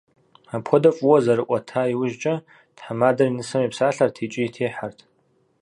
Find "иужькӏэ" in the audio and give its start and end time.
1.93-2.35